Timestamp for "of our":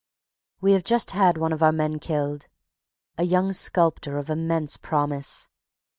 1.53-1.71